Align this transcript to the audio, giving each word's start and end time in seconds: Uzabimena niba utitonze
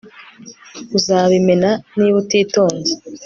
Uzabimena 0.97 1.69
niba 1.97 2.17
utitonze 2.23 2.91